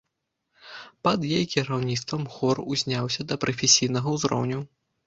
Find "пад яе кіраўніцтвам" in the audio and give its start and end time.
1.09-2.27